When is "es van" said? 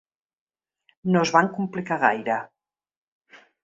1.27-1.53